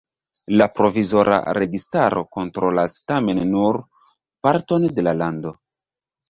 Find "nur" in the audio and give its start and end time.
3.51-3.79